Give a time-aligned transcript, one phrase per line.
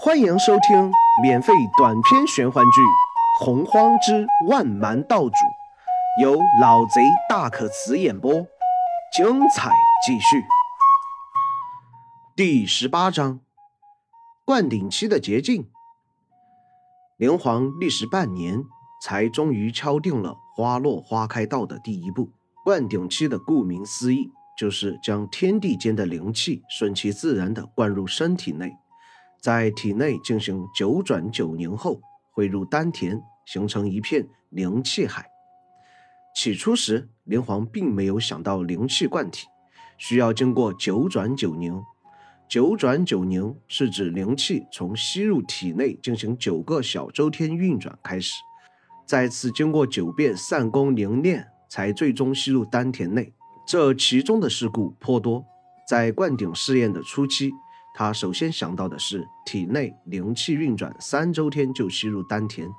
[0.00, 2.80] 欢迎收听免费短篇玄幻剧
[3.44, 5.30] 《洪荒之万蛮道主》，
[6.22, 8.32] 由老贼大可辞演播，
[9.12, 9.72] 精彩
[10.06, 10.44] 继续。
[12.36, 13.40] 第十八章：
[14.44, 15.68] 灌顶期的捷径。
[17.16, 18.64] 灵皇历时半年，
[19.02, 22.30] 才终于敲定了花落花开道的第一步。
[22.64, 28.76] 灌顶期的顾名思义，就是将天地间的灵气顺其自然地灌入身体内。
[29.40, 32.00] 在体内进行九转九凝后，
[32.32, 35.26] 汇入丹田，形成一片灵气海。
[36.34, 39.46] 起初时，灵皇并没有想到灵气灌体
[39.96, 41.80] 需要经过九转九凝。
[42.48, 48.32] 九转九凝是指灵气从吸入体内进行九个小周天运转开始，
[49.06, 53.32] 再次经过九遍散功凝练，才最终吸入丹田内。
[53.66, 55.44] 这其中的事故颇多。
[55.86, 57.52] 在灌顶试验的初期。
[57.98, 62.70] 他首先想到的是体内灵气运转三周天就吸入丹田，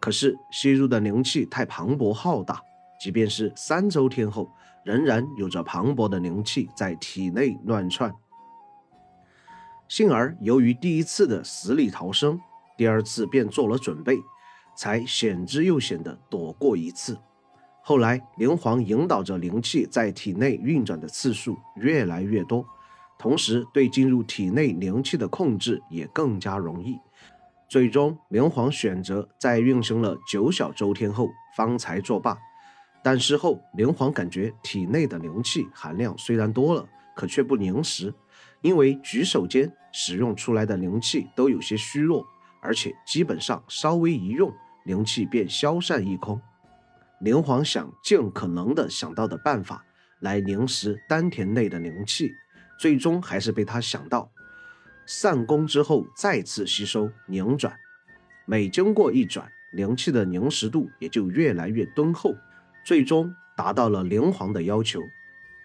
[0.00, 2.60] 可是吸入的灵气太磅礴浩大，
[3.00, 4.50] 即便是三周天后，
[4.84, 8.12] 仍然有着磅礴的灵气在体内乱窜。
[9.86, 12.36] 幸而由于第一次的死里逃生，
[12.76, 14.18] 第二次便做了准备，
[14.76, 17.16] 才险之又险的躲过一次。
[17.80, 22.66] 后来灵皇引导着灵气在体内运转的次数越来越多。
[23.18, 26.96] 同时，对进入体内灵气的控制也更加容易。
[27.68, 32.38] 最终，灵皇选择在运行了九小周天后方才作罢。
[33.02, 38.14] 但事后，灵皇感觉体内的灵气含量虽然多了，可却不凝实，
[38.62, 42.24] 因为举手间使用出来的灵气都有些虚弱，
[42.62, 44.52] 而且基本上稍微一用，
[44.84, 46.40] 灵气便消散一空。
[47.20, 49.84] 灵皇想尽可能的想到的办法
[50.20, 52.32] 来凝实丹田内的灵气。
[52.78, 54.30] 最终还是被他想到，
[55.04, 57.76] 散功之后再次吸收凝转，
[58.46, 62.34] 每经过一转，灵气的凝实度也就越来越敦厚，
[62.84, 65.02] 最终达到了灵皇的要求。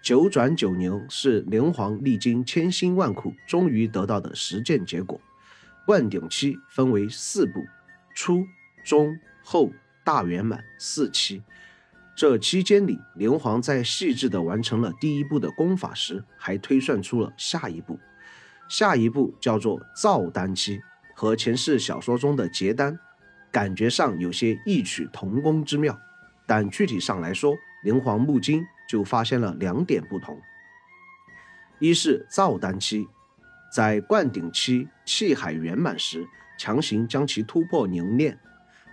[0.01, 5.21] 九转九凝是灵皇历经千辛万苦终于得到的实践结果。
[5.85, 7.63] 灌顶期分为四步：
[8.13, 8.45] 初、
[8.83, 9.71] 中、后、
[10.03, 11.41] 大圆满四期。
[12.15, 17.99] 这期间里，灵皇在细致地完成了第一步的功法时，还推算出了下一步。
[18.69, 20.79] 下一步叫做造丹期，
[21.15, 22.97] 和前世小说中的结丹，
[23.51, 25.99] 感觉上有些异曲同工之妙。
[26.45, 30.39] 但具体上来说，灵皇木金就发现了两点不同：
[31.79, 33.07] 一是造丹期，
[33.73, 36.27] 在灌顶期气海圆满时，
[36.59, 38.37] 强行将其突破凝练，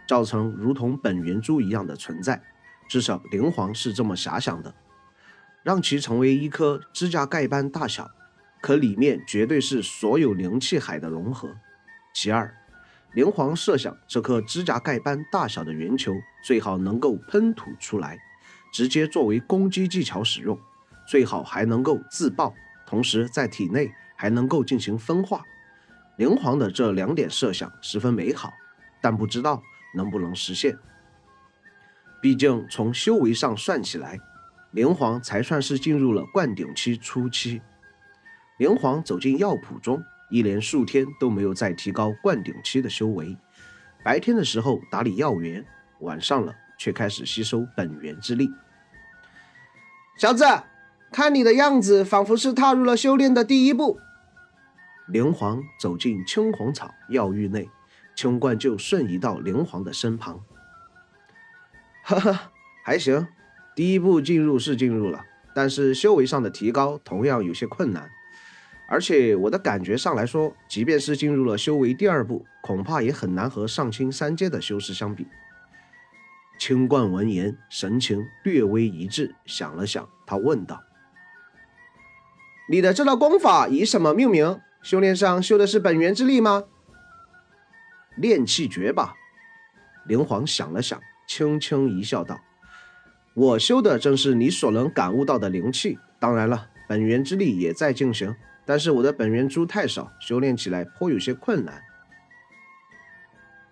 [0.09, 2.43] 造成如同本源珠一样的存在。
[2.91, 4.75] 至少灵皇是这么遐想的，
[5.63, 8.11] 让其成为一颗指甲盖般大小，
[8.61, 11.55] 可里面绝对是所有灵气海的融合。
[12.13, 12.53] 其二，
[13.13, 16.13] 灵皇设想这颗指甲盖般大小的圆球
[16.43, 18.19] 最好能够喷吐出来，
[18.73, 20.59] 直接作为攻击技巧使用，
[21.07, 22.53] 最好还能够自爆，
[22.89, 25.45] 同时在体内还能够进行分化。
[26.17, 28.53] 灵皇的这两点设想十分美好，
[29.01, 29.63] 但不知道
[29.95, 30.77] 能不能实现。
[32.21, 34.21] 毕竟从修为上算起来，
[34.73, 37.61] 灵皇才算是进入了灌顶期初期。
[38.59, 43.37] 灵皇走进药铺中，一连数天都没有再提高灌顶期的修为。
[44.05, 45.65] 白天的时候打理药园，
[46.01, 48.51] 晚上了却开始吸收本源之力。
[50.19, 50.45] 小子，
[51.11, 53.99] 看你的样子，仿佛是踏入了修炼的第一步。
[55.09, 57.69] 灵皇走进青红草药浴内，
[58.15, 60.41] 青冠就瞬移到灵皇的身旁。
[62.03, 62.53] 哈哈，
[62.85, 63.27] 还行，
[63.77, 65.25] 第一步进入是进入了，
[65.55, 68.11] 但是修为上的提高同样有些困难。
[68.89, 75.29] 而且我的感觉上来说，即便是进入了修为第二步，恐怕也很难和上清三阶的修士相比。
[76.59, 80.83] 清冠闻言，神情略微一滞，想了想，他问道
[82.69, 84.61] ：“你的这套功法以什么命名？
[84.83, 86.65] 修炼上修的是本源之力吗？”
[88.19, 89.15] 炼气诀吧。
[90.07, 91.01] 灵皇想了想。
[91.31, 92.41] 轻轻一笑，道
[93.35, 95.97] ：“我修的正是你所能感悟到的灵气。
[96.19, 98.35] 当然了，本源之力也在进行，
[98.67, 101.83] 但是我的本源珠太少，修炼起来颇有些困难。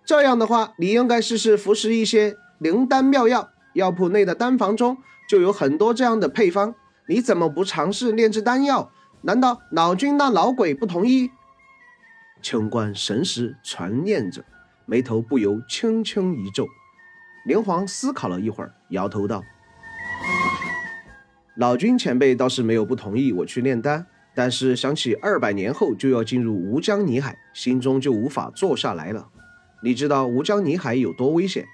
[0.05, 3.51] 这样的话，你应该试试服食一些灵丹妙药。
[3.75, 4.97] 药铺内的丹房中
[5.29, 6.77] 就有很多这样的配方，
[7.09, 8.93] 你怎么不尝试炼制丹药？
[9.23, 11.33] 难道老君那老鬼不同意？”
[12.41, 14.45] 清官神识传念着，
[14.87, 16.65] 眉头不由轻轻一皱。
[17.49, 19.43] 灵皇思考了一会儿，摇头道
[21.57, 24.05] ：“老君前辈倒是没有不同意我去炼丹，
[24.35, 29.27] 但是想起二百年后就要进入吴江泥海，心中就无法坐下来了。
[29.83, 31.65] 你知道吴江泥海有多危险？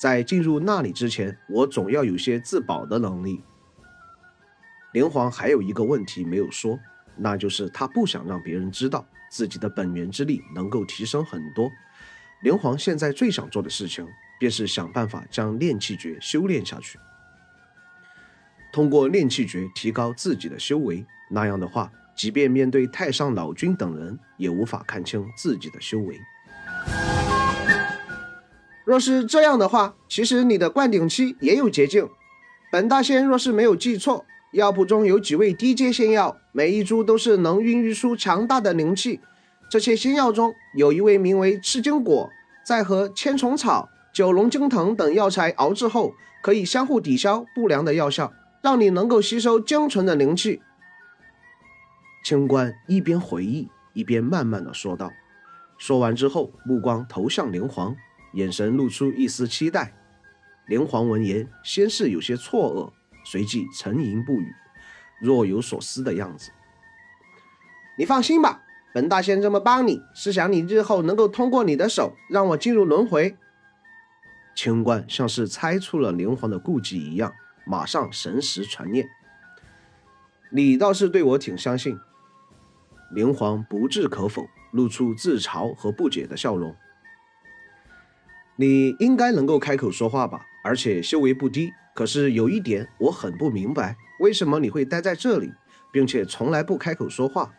[0.00, 3.42] 在进入那里之前，我总要有些自保的能力。
[4.92, 6.78] 灵皇还有一个问题没有说，
[7.16, 11.68] 那就是他不想让别人知道自己的本源之力能够提升很多。
[12.44, 14.06] 灵皇现在最想做的事情，
[14.38, 16.98] 便是想办法将炼气诀修炼下去，
[18.72, 21.04] 通过炼气诀提高自己的修为。
[21.30, 26.20] 那样的话，即便面对太上老君等人，也无法看清自己的修为。
[28.84, 32.08] 若是这样的话，其实你的灌顶期也有捷径。
[32.70, 34.26] 本大仙若是没有记错。
[34.52, 39.20] 药铺中有几味低阶仙药，每一株都是能孕育出强大的灵气。
[39.68, 42.30] 这些仙药中有一味名为赤金果，
[42.64, 48.32] 在和千虫草、九龙精藤等药材熬制后，可以相互抵消不良的药效，
[48.62, 50.62] 让你能够吸收精纯的灵气。
[52.24, 55.10] 清官一边回忆，一边慢慢的说道。
[55.78, 57.96] 说完之后，目光投向灵皇，
[58.34, 59.92] 眼神露出一丝期待。
[60.68, 62.92] 灵皇闻言，先是有些错愕。
[63.26, 64.54] 随即沉吟不语，
[65.20, 66.52] 若有所思的样子。
[67.98, 68.62] 你放心吧，
[68.92, 73.36] 本大仙这么帮你，是想你日后能够通过你的手让我进入轮回。
[74.54, 77.32] 清官像是猜出了灵皇的顾忌一样，
[77.66, 79.08] 马上神识传念。
[80.50, 81.98] 你倒是对我挺相信。
[83.12, 86.74] 灵皇不置可否，露出自嘲和不解的笑容。
[88.56, 91.72] 你应该能够开口说话吧，而且修为不低。
[91.94, 95.52] 可是有一点我很不明白，为什么你会待在这里，
[95.92, 97.52] 并且从来不开口说话？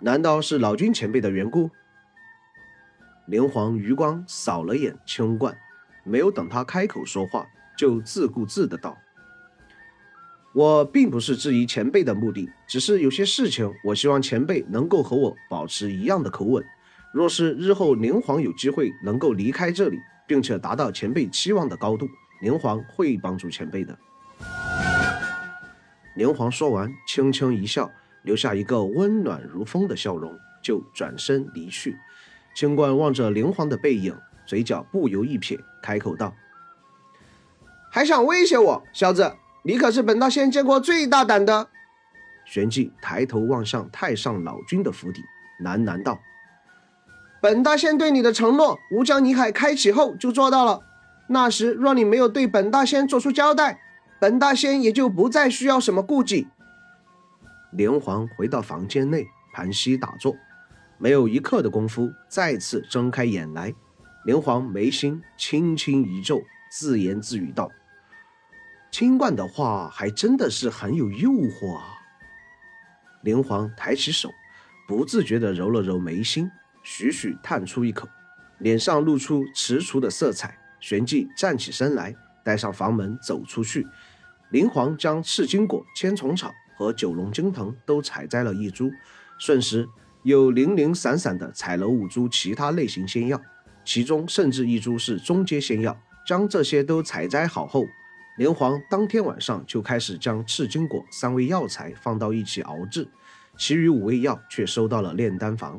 [0.00, 1.70] 难道是老君前辈的缘故？
[3.26, 5.56] 灵皇余光扫了眼清冠，
[6.08, 7.46] 没有等他开口说话，
[7.76, 8.96] 就自顾自的道
[10.54, 16.64] ：“我并不是质疑前辈的目的，只是有些事情，我希望前辈能够和我保持一样的口吻。
[17.12, 22.08] 若是日后灵皇有机会能够离开这里，并且达到前辈期望的高度。”
[22.40, 23.98] 灵皇会帮助前辈的。
[26.14, 27.90] 灵皇说完，轻轻一笑，
[28.22, 31.96] 留下一个温暖如风的笑容，就转身离去。
[32.54, 34.16] 清官望着灵皇的背影，
[34.48, 36.34] 嘴角不由一撇，开口道
[37.92, 41.68] ：“还想威胁我，小子，你可是本大仙见过最大胆的。”
[42.46, 45.22] 旋即抬头望向太上老君的府邸，
[45.62, 46.18] 喃喃道
[47.42, 50.80] ：“本大仙对你的承诺，吴江泥海开启后就做到了。”
[51.28, 53.78] 那时若你没有对本大仙做出交代，
[54.18, 56.48] 本大仙也就不再需要什么顾忌。
[57.72, 60.34] 连环回到房间内，盘膝打坐，
[60.96, 63.74] 没有一刻的功夫，再次睁开眼来。
[64.24, 67.70] 连环眉心轻轻一皱，自言自语道
[68.92, 71.94] ：“清冠的话还真的是很有诱惑啊。”
[73.22, 74.30] 连环抬起手，
[74.86, 76.50] 不自觉地揉了揉眉心，
[76.82, 78.08] 徐徐叹出一口，
[78.58, 80.58] 脸上露出踟蹰的色彩。
[80.80, 83.84] 旋即站起身来，带上房门走出去。
[84.50, 88.88] 灵皇将赤金果、千虫草和九龙金藤都采摘了一株，
[89.38, 89.88] 瞬时
[90.22, 93.42] 又零零散散的采了五株其他类型仙药，
[93.88, 95.98] 其中甚至一株是中阶仙药。
[96.26, 97.86] 将这些都采摘好后，
[98.36, 103.08] 灵皇当天晚上就开始将赤金果三味药材放到一起熬制，
[103.56, 105.78] 其余五味药却收到了炼丹房。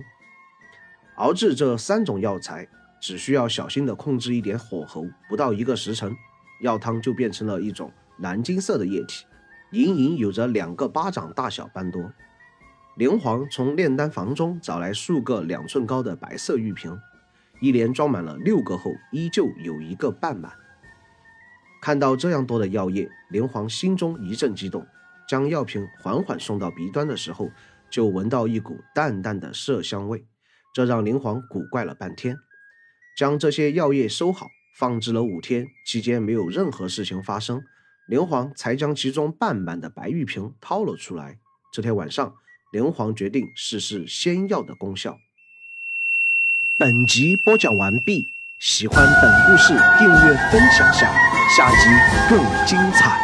[1.17, 2.67] 熬制这三种药材。
[3.01, 6.13] 只需要小心的控制一点火候，不到一个时辰，
[6.59, 9.25] 药汤就变成了一种蓝金色的液体，
[9.71, 12.11] 隐隐有着两个巴掌大小般多。
[12.97, 16.99] 灵皇从炼丹房中找来数个两寸高的白色玉瓶，
[17.61, 20.51] 一连装满了六个后，依旧有一个半满。
[21.81, 24.85] 看到这样多的药液，灵皇心中一阵激动，
[25.27, 27.49] 将药瓶缓缓送到鼻端的时候，
[27.89, 30.25] 就闻到一股淡淡的麝香味，
[30.73, 32.37] 这让灵皇古怪了半天。
[33.17, 34.47] 将这些药液收好，
[34.77, 37.61] 放置了五天，期间没有任何事情发生，
[38.07, 41.39] 灵皇才将其中半满的白玉瓶掏了出来。
[41.71, 42.33] 这天晚上，
[42.71, 45.17] 灵皇决定试试仙药的功效。
[46.79, 51.11] 本集播讲完毕，喜欢本故事，订阅分享下，
[51.57, 51.89] 下集
[52.29, 53.19] 更精彩。